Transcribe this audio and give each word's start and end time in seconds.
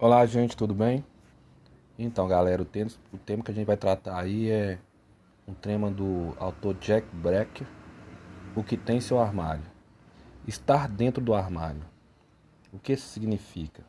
Olá, 0.00 0.24
gente, 0.26 0.56
tudo 0.56 0.72
bem? 0.72 1.04
Então, 1.98 2.28
galera, 2.28 2.62
o 2.62 2.64
tema, 2.64 2.88
o 3.12 3.18
tema 3.18 3.42
que 3.42 3.50
a 3.50 3.54
gente 3.54 3.66
vai 3.66 3.76
tratar 3.76 4.20
aí 4.20 4.48
é 4.48 4.78
um 5.44 5.52
tema 5.52 5.90
do 5.90 6.36
autor 6.38 6.76
Jack 6.76 7.04
Breck, 7.16 7.66
O 8.54 8.62
que 8.62 8.76
tem 8.76 9.00
seu 9.00 9.18
armário. 9.18 9.64
Estar 10.46 10.88
dentro 10.88 11.20
do 11.20 11.34
armário. 11.34 11.82
O 12.72 12.78
que 12.78 12.92
isso 12.92 13.08
significa? 13.08 13.84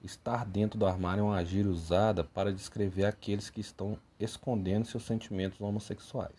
Estar 0.00 0.46
dentro 0.46 0.78
do 0.78 0.86
armário 0.86 1.22
é 1.22 1.24
uma 1.24 1.44
gíria 1.44 1.72
usada 1.72 2.22
para 2.22 2.52
descrever 2.52 3.04
aqueles 3.04 3.50
que 3.50 3.60
estão 3.60 3.98
escondendo 4.20 4.86
seus 4.86 5.02
sentimentos 5.02 5.60
homossexuais, 5.60 6.36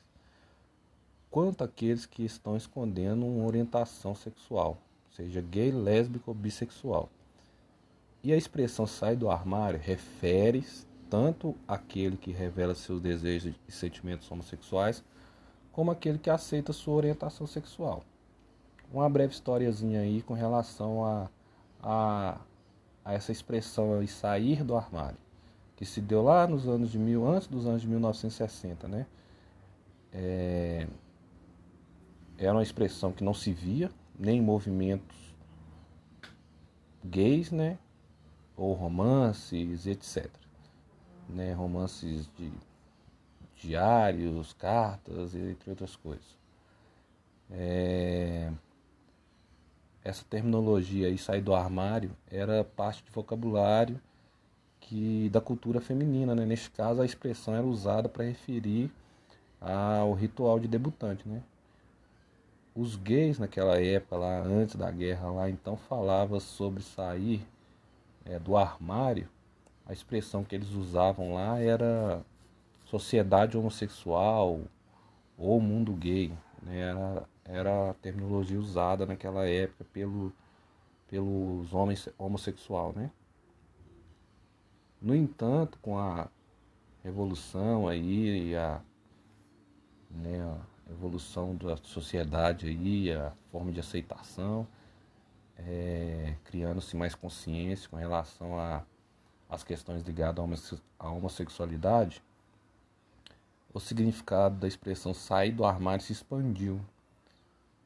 quanto 1.29 1.61
aqueles 1.61 2.05
que 2.05 2.23
estão 2.23 2.55
escondendo 2.55 3.25
uma 3.25 3.45
orientação 3.45 4.15
sexual, 4.15 4.77
seja 5.11 5.41
gay, 5.41 5.73
lésbico 5.73 6.31
ou 6.31 6.35
bissexual. 6.35 7.09
E 8.21 8.33
a 8.33 8.37
expressão 8.37 8.85
sai 8.85 9.15
do 9.15 9.29
armário 9.29 9.79
refere 9.81 10.65
tanto 11.09 11.55
àquele 11.67 12.17
que 12.17 12.31
revela 12.31 12.75
seus 12.75 13.01
desejos 13.01 13.55
e 13.67 13.71
sentimentos 13.71 14.29
homossexuais, 14.31 15.03
como 15.71 15.91
aquele 15.91 16.19
que 16.19 16.29
aceita 16.29 16.73
sua 16.73 16.95
orientação 16.95 17.47
sexual. 17.47 18.03
Uma 18.91 19.09
breve 19.09 19.33
historiazinha 19.33 20.01
aí 20.01 20.21
com 20.21 20.33
relação 20.33 21.05
a, 21.05 21.29
a, 21.81 22.37
a 23.05 23.13
essa 23.13 23.31
expressão 23.31 23.97
aí, 23.97 24.07
sair 24.07 24.63
do 24.63 24.75
armário, 24.75 25.17
que 25.75 25.85
se 25.85 26.01
deu 26.01 26.21
lá 26.21 26.45
nos 26.45 26.67
anos 26.67 26.91
de 26.91 26.99
mil, 26.99 27.27
antes 27.27 27.47
dos 27.47 27.65
anos 27.65 27.81
de 27.81 27.87
1960, 27.87 28.87
né? 28.87 29.05
É, 30.11 30.87
era 32.37 32.53
uma 32.53 32.63
expressão 32.63 33.11
que 33.11 33.23
não 33.23 33.33
se 33.33 33.53
via 33.53 33.91
nem 34.17 34.39
em 34.39 34.41
movimentos 34.41 35.17
gays, 37.03 37.51
né? 37.51 37.77
Ou 38.59 38.73
romances, 38.73 39.87
etc. 39.87 40.29
Né, 41.29 41.53
romances 41.53 42.29
de 42.37 42.51
diários, 43.55 44.53
cartas, 44.53 45.33
entre 45.33 45.69
outras 45.69 45.95
coisas. 45.95 46.37
É... 47.49 48.51
Essa 50.03 50.25
terminologia 50.29 51.07
aí, 51.07 51.17
sair 51.17 51.41
do 51.41 51.53
armário, 51.53 52.11
era 52.29 52.63
parte 52.63 53.03
de 53.03 53.11
vocabulário 53.11 53.99
que 54.79 55.29
da 55.29 55.39
cultura 55.39 55.79
feminina. 55.79 56.35
Né? 56.35 56.45
Neste 56.45 56.69
caso, 56.71 57.01
a 57.01 57.05
expressão 57.05 57.55
era 57.55 57.65
usada 57.65 58.09
para 58.09 58.23
referir 58.23 58.91
ao 59.61 60.13
ritual 60.13 60.59
de 60.59 60.67
debutante. 60.67 61.27
Né? 61.27 61.41
Os 62.75 62.95
gays 62.95 63.39
naquela 63.39 63.79
época, 63.79 64.17
lá 64.17 64.41
antes 64.41 64.75
da 64.75 64.89
guerra, 64.89 65.31
lá 65.31 65.49
então 65.49 65.77
falava 65.77 66.39
sobre 66.39 66.81
sair 66.81 67.45
é, 68.29 68.37
do 68.37 68.55
armário, 68.55 69.27
a 69.85 69.91
expressão 69.91 70.43
que 70.43 70.53
eles 70.53 70.69
usavam 70.69 71.33
lá 71.33 71.59
era 71.59 72.23
sociedade 72.85 73.57
homossexual 73.57 74.61
ou 75.35 75.59
mundo 75.59 75.93
gay. 75.93 76.31
Né? 76.61 76.79
Era, 76.79 77.23
era 77.43 77.89
a 77.89 77.93
terminologia 77.95 78.59
usada 78.59 79.05
naquela 79.05 79.47
época 79.47 79.83
pelo, 79.91 80.31
pelos 81.07 81.73
homens 81.73 82.07
homossexuais. 82.19 82.95
Né? 82.95 83.09
No 85.01 85.15
entanto, 85.15 85.79
com 85.81 85.97
a 85.97 86.27
revolução 87.03 87.87
aí, 87.87 88.55
a, 88.55 88.79
né, 90.11 90.39
a 90.87 90.91
evolução 90.91 91.55
da 91.55 91.77
sociedade 91.77 92.67
aí, 92.67 93.11
a 93.11 93.31
forma 93.51 93.71
de 93.71 93.79
aceitação, 93.79 94.67
é, 95.67 96.35
criando-se 96.45 96.95
mais 96.95 97.15
consciência 97.15 97.89
com 97.89 97.97
relação 97.97 98.57
às 99.49 99.63
questões 99.63 100.03
ligadas 100.03 100.73
à 100.97 101.09
homossexualidade, 101.09 102.23
o 103.73 103.79
significado 103.79 104.55
da 104.57 104.67
expressão 104.67 105.13
sair 105.13 105.51
do 105.51 105.63
armário 105.63 106.03
se 106.03 106.11
expandiu, 106.11 106.81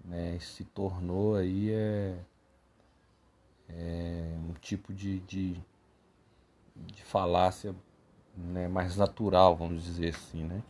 né? 0.03 0.37
se 0.39 0.63
tornou 0.63 1.35
aí 1.35 1.71
é, 1.71 2.17
é 3.69 4.37
um 4.49 4.53
tipo 4.53 4.93
de, 4.93 5.19
de, 5.21 5.61
de 6.75 7.03
falácia 7.03 7.75
né, 8.35 8.67
mais 8.67 8.97
natural, 8.97 9.55
vamos 9.55 9.83
dizer 9.83 10.09
assim, 10.09 10.43
né? 10.43 10.63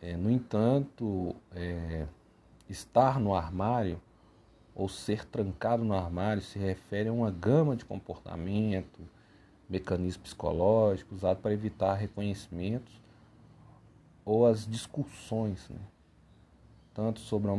É, 0.00 0.16
no 0.16 0.30
entanto, 0.30 1.34
é, 1.54 2.06
estar 2.68 3.18
no 3.18 3.34
armário 3.34 4.00
ou 4.76 4.90
ser 4.90 5.24
trancado 5.24 5.82
no 5.82 5.94
armário 5.94 6.42
se 6.42 6.58
refere 6.58 7.08
a 7.08 7.12
uma 7.12 7.30
gama 7.30 7.74
de 7.74 7.84
comportamento, 7.84 9.00
mecanismos 9.68 10.18
psicológicos 10.18 11.18
usados 11.18 11.42
para 11.42 11.54
evitar 11.54 11.94
reconhecimentos 11.94 13.00
ou 14.22 14.46
as 14.46 14.66
discussões, 14.66 15.66
né? 15.70 15.80
tanto 16.92 17.20
sobre 17.20 17.50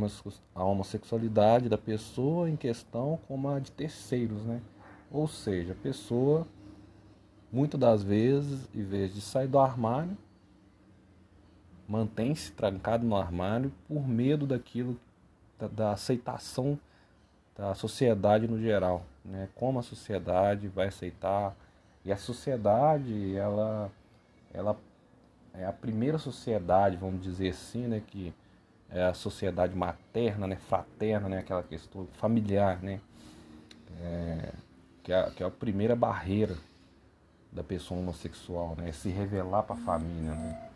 a 0.54 0.64
homossexualidade 0.64 1.68
da 1.68 1.76
pessoa 1.76 2.48
em 2.48 2.56
questão 2.56 3.18
como 3.26 3.48
a 3.48 3.58
de 3.58 3.70
terceiros, 3.70 4.44
né? 4.44 4.60
Ou 5.10 5.28
seja, 5.28 5.72
a 5.72 5.76
pessoa 5.76 6.46
muitas 7.50 7.80
das 7.80 8.02
vezes, 8.02 8.68
em 8.74 8.82
vez 8.82 9.14
de 9.14 9.20
sair 9.20 9.48
do 9.48 9.58
armário, 9.58 10.16
mantém-se 11.86 12.52
trancado 12.52 13.06
no 13.06 13.16
armário 13.16 13.72
por 13.86 14.06
medo 14.06 14.46
daquilo 14.46 14.98
da, 15.58 15.68
da 15.68 15.92
aceitação 15.92 16.78
da 17.58 17.74
sociedade 17.74 18.46
no 18.46 18.58
geral, 18.60 19.04
né? 19.24 19.48
Como 19.56 19.80
a 19.80 19.82
sociedade 19.82 20.68
vai 20.68 20.86
aceitar. 20.86 21.56
E 22.04 22.12
a 22.12 22.16
sociedade 22.16 23.36
ela 23.36 23.90
ela 24.54 24.78
é 25.52 25.66
a 25.66 25.72
primeira 25.72 26.18
sociedade, 26.18 26.96
vamos 26.96 27.20
dizer 27.20 27.50
assim, 27.50 27.86
né, 27.86 28.00
que 28.06 28.32
é 28.88 29.02
a 29.02 29.12
sociedade 29.12 29.74
materna, 29.74 30.46
né, 30.46 30.56
fraterna, 30.56 31.28
né, 31.28 31.38
aquela 31.38 31.62
questão 31.62 32.06
familiar, 32.12 32.80
né, 32.80 33.00
é, 34.00 34.52
que, 35.02 35.12
é, 35.12 35.30
que 35.30 35.42
é 35.42 35.46
a 35.46 35.50
primeira 35.50 35.96
barreira 35.96 36.56
da 37.52 37.62
pessoa 37.62 38.00
homossexual, 38.00 38.76
né, 38.76 38.88
é 38.88 38.92
se 38.92 39.08
revelar 39.08 39.64
para 39.64 39.74
a 39.76 39.78
família, 39.80 40.34
né. 40.34 40.70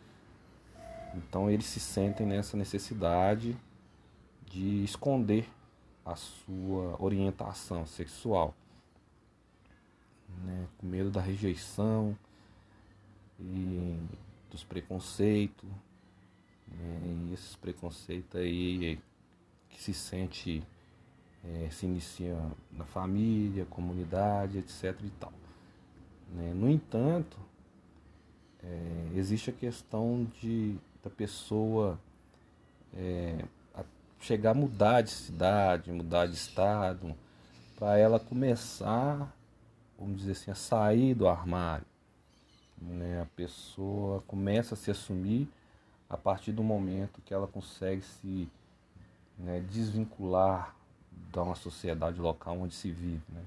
Então 1.14 1.48
eles 1.48 1.66
se 1.66 1.78
sentem 1.78 2.26
nessa 2.26 2.56
necessidade 2.56 3.56
de 4.46 4.82
esconder 4.84 5.48
a 6.04 6.16
sua 6.16 6.96
orientação 7.02 7.86
sexual, 7.86 8.54
né? 10.44 10.66
com 10.78 10.86
medo 10.86 11.10
da 11.10 11.20
rejeição 11.20 12.16
e 13.38 13.98
dos 14.50 14.64
preconceitos, 14.64 15.68
né? 16.68 17.00
e 17.30 17.34
esses 17.34 17.54
preconceitos 17.56 18.40
aí 18.40 18.98
que 19.70 19.82
se 19.82 19.94
sente 19.94 20.62
é, 21.44 21.68
se 21.70 21.86
inicia 21.86 22.38
na 22.70 22.84
família, 22.84 23.64
comunidade, 23.66 24.58
etc. 24.58 24.96
e 25.02 25.10
tal. 25.18 25.32
Né? 26.32 26.54
No 26.54 26.70
entanto, 26.70 27.36
é, 28.62 29.08
existe 29.16 29.50
a 29.50 29.52
questão 29.52 30.26
de 30.40 30.76
da 31.02 31.10
pessoa 31.10 31.98
é, 32.94 33.44
chegar 34.22 34.52
a 34.52 34.54
mudar 34.54 35.02
de 35.02 35.10
cidade, 35.10 35.90
mudar 35.90 36.26
de 36.26 36.34
estado, 36.34 37.14
para 37.76 37.98
ela 37.98 38.20
começar, 38.20 39.34
vamos 39.98 40.18
dizer 40.18 40.32
assim, 40.32 40.50
a 40.52 40.54
sair 40.54 41.12
do 41.12 41.28
armário. 41.28 41.84
Né? 42.80 43.20
A 43.20 43.26
pessoa 43.36 44.22
começa 44.26 44.74
a 44.74 44.76
se 44.76 44.92
assumir 44.92 45.48
a 46.08 46.16
partir 46.16 46.52
do 46.52 46.62
momento 46.62 47.20
que 47.22 47.34
ela 47.34 47.48
consegue 47.48 48.02
se 48.02 48.48
né, 49.36 49.60
desvincular 49.68 50.74
da 51.32 51.42
uma 51.42 51.56
sociedade 51.56 52.20
local 52.20 52.60
onde 52.60 52.74
se 52.74 52.92
vive. 52.92 53.24
Né? 53.28 53.42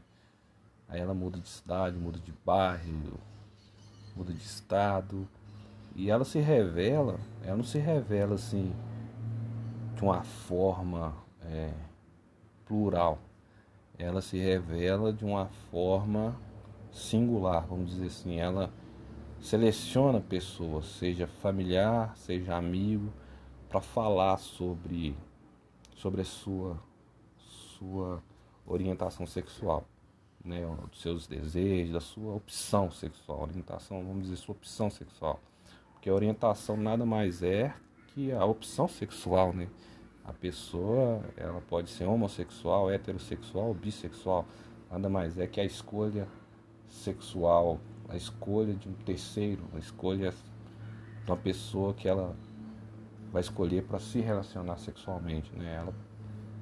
Aí 0.89 1.00
ela 1.00 1.13
muda 1.13 1.39
de 1.39 1.48
cidade, 1.48 1.95
muda 1.95 2.19
de 2.19 2.33
bairro, 2.45 3.18
muda 4.13 4.33
de 4.33 4.44
estado. 4.44 5.25
E 5.95 6.12
ela 6.12 6.25
se 6.25 6.39
revela, 6.39 7.18
ela 7.45 7.56
não 7.56 7.63
se 7.63 7.77
revela 7.77 8.36
assim 8.36 8.75
uma 10.06 10.24
forma 10.24 11.16
é, 11.42 11.74
plural. 12.66 13.18
Ela 13.98 14.22
se 14.22 14.38
revela 14.38 15.12
de 15.12 15.25
uma 15.25 15.48
forma 15.72 16.40
singular, 16.92 17.66
vamos 17.66 17.90
dizer 17.92 18.07
assim. 18.07 18.40
Ela 18.40 18.72
seleciona 19.40 20.22
pessoas, 20.22 20.86
seja 20.86 21.25
familiar, 21.25 22.16
seja 22.18 22.56
amigo, 22.56 23.12
para 23.68 23.81
falar 23.81 24.38
sobre, 24.38 25.16
sobre 25.96 26.22
a 26.22 26.25
sua, 26.25 26.80
sua 27.38 28.22
orientação 28.66 29.25
sexual, 29.25 29.86
né, 30.44 30.62
dos 30.92 31.01
seus 31.01 31.25
desejos, 31.25 31.94
da 31.94 32.01
sua 32.01 32.36
opção 32.36 32.92
sexual, 32.92 33.42
orientação, 33.42 34.06
vamos 34.06 34.24
dizer, 34.24 34.36
sua 34.36 34.54
opção 34.54 34.90
sexual. 34.92 35.40
Porque 35.94 36.10
a 36.10 36.13
orientação 36.13 36.78
nada 36.78 37.06
mais 37.06 37.42
é 37.42 37.74
que 38.13 38.31
a 38.31 38.46
opção 38.46 38.88
sexual, 38.88 39.51
né? 39.51 39.68
A 40.25 40.33
pessoa, 40.33 41.22
ela 41.38 41.62
pode 41.62 41.89
ser 41.89 42.06
homossexual, 42.06 42.89
heterossexual, 42.89 43.74
bissexual. 43.75 44.45
nada 44.92 45.07
mais 45.07 45.38
é 45.38 45.45
que 45.45 45.62
a 45.62 45.63
escolha 45.63 46.27
sexual, 46.89 47.80
a 48.10 48.18
escolha 48.18 48.74
de 48.74 48.89
um 48.89 48.94
terceiro, 48.94 49.63
a 49.75 49.77
escolha 49.77 50.31
de 50.31 51.31
uma 51.31 51.38
pessoa 51.38 51.94
que 51.94 52.07
ela 52.07 52.36
vai 53.31 53.42
escolher 53.42 53.83
para 53.83 54.00
se 54.00 54.19
relacionar 54.19 54.77
sexualmente, 54.77 55.56
né? 55.56 55.75
Ela 55.75 55.94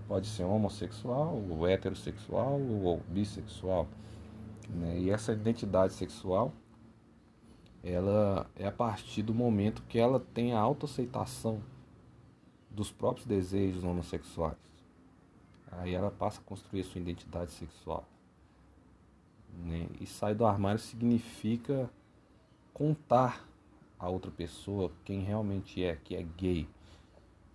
pode 0.10 0.28
ser 0.28 0.44
homossexual, 0.44 1.42
ou 1.50 1.68
heterossexual, 1.68 2.60
ou 2.60 3.02
bissexual, 3.08 3.88
né? 4.70 5.00
E 5.00 5.10
essa 5.10 5.32
identidade 5.32 5.94
sexual, 5.94 6.52
ela 7.82 8.46
é 8.58 8.68
a 8.68 8.72
partir 8.72 9.22
do 9.22 9.34
momento 9.34 9.84
que 9.88 9.98
ela 9.98 10.20
tem 10.20 10.54
a 10.54 10.60
autoaceitação 10.60 11.62
dos 12.74 12.92
próprios 12.92 13.26
desejos 13.26 13.84
homossexuais. 13.84 14.58
Aí 15.72 15.94
ela 15.94 16.12
passa 16.12 16.40
a 16.40 16.44
construir 16.44 16.84
sua 16.84 17.02
identidade 17.02 17.52
sexual. 17.52 18.08
Né? 19.66 19.88
E 20.00 20.06
sair 20.06 20.36
do 20.36 20.46
armário 20.46 20.80
significa 20.80 21.90
contar 22.74 23.48
a 24.00 24.10
outra 24.10 24.32
pessoa 24.32 24.92
quem 25.06 25.22
realmente 25.22 25.84
é, 25.84 25.96
que 25.96 26.16
é 26.16 26.24
gay. 26.24 26.68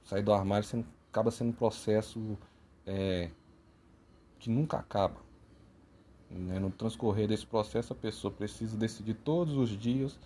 Sair 0.05 0.23
do 0.23 0.33
armário 0.33 0.67
sendo, 0.67 0.87
acaba 1.11 1.31
sendo 1.31 1.51
um 1.51 1.53
processo 1.53 2.39
é, 2.87 3.31
que 4.39 4.49
nunca 4.49 4.79
acaba. 4.79 5.21
Né? 6.31 6.59
No 6.59 6.71
transcorrer 6.71 7.29
desse 7.29 7.47
processo, 7.47 7.93
a 7.93 7.97
pessoa 7.97 8.33
precisa 8.33 8.77
decidir 8.77 9.15
todos 9.15 9.57
os 9.57 9.71
dias 9.71 10.19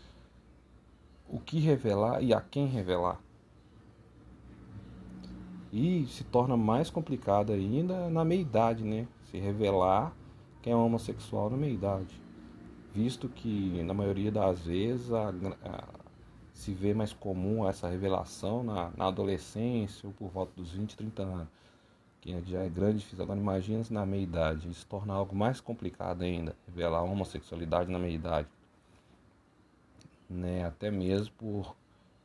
o 1.29 1.41
que 1.41 1.59
revelar 1.59 2.23
e 2.23 2.35
a 2.35 2.41
quem 2.41 2.67
revelar. 2.67 3.21
E 5.73 6.07
se 6.07 6.23
torna 6.25 6.55
mais 6.55 6.91
complicado 6.91 7.51
ainda 7.51 8.11
na 8.11 8.25
meia-idade, 8.25 8.85
né? 8.85 9.09
Se 9.31 9.39
revelar 9.39 10.15
quem 10.61 10.73
é 10.73 10.77
homossexual 10.77 11.49
na 11.49 11.57
meia-idade. 11.57 12.21
Visto 12.95 13.27
que, 13.27 13.83
na 13.83 13.95
maioria 13.95 14.31
das 14.31 14.67
vezes, 14.67 15.11
a, 15.11 15.31
a, 15.65 15.85
se 16.53 16.75
vê 16.75 16.93
mais 16.93 17.15
comum 17.15 17.67
essa 17.67 17.89
revelação 17.89 18.63
na, 18.63 18.93
na 18.95 19.07
adolescência 19.07 20.07
ou 20.07 20.13
por 20.13 20.29
volta 20.29 20.53
dos 20.55 20.73
20, 20.73 20.95
30 20.95 21.23
anos. 21.23 21.49
Que 22.21 22.39
já 22.47 22.61
é 22.61 22.69
grande 22.69 22.99
difícil. 22.99 23.25
Agora 23.25 23.41
imagina 23.41 23.83
se 23.83 23.95
na 23.95 24.05
meia-idade. 24.05 24.69
Isso 24.69 24.87
torna 24.87 25.15
algo 25.15 25.35
mais 25.35 25.59
complicado 25.59 26.21
ainda, 26.23 26.55
revelar 26.69 26.99
a 26.99 27.03
homossexualidade 27.03 27.91
na 27.91 27.99
meia-idade. 27.99 28.49
Né? 30.29 30.67
Até 30.67 30.91
mesmo 30.91 31.33
por... 31.39 31.75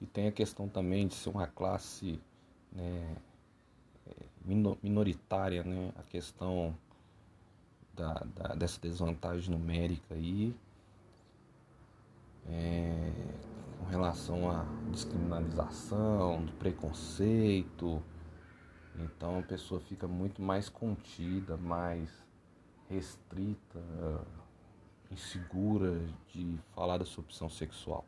E 0.01 0.05
tem 0.05 0.27
a 0.27 0.31
questão 0.31 0.67
também 0.67 1.07
de 1.07 1.15
ser 1.15 1.29
uma 1.29 1.47
classe 1.47 2.19
né, 2.71 3.15
minoritária, 4.47 5.63
né? 5.63 5.91
A 5.97 6.03
questão 6.03 6.75
da, 7.93 8.13
da 8.35 8.55
dessa 8.55 8.79
desvantagem 8.79 9.51
numérica 9.51 10.13
aí, 10.13 10.55
é, 12.47 13.11
com 13.79 13.85
relação 13.85 14.49
à 14.49 14.65
descriminalização, 14.91 16.45
do 16.45 16.51
preconceito. 16.53 18.01
Então 18.99 19.39
a 19.39 19.43
pessoa 19.43 19.79
fica 19.79 20.07
muito 20.07 20.41
mais 20.41 20.69
contida, 20.69 21.55
mais 21.57 22.09
restrita, 22.89 23.79
insegura 25.11 25.99
de 26.33 26.57
falar 26.73 26.97
da 26.97 27.05
sua 27.05 27.23
opção 27.23 27.49
sexual. 27.49 28.05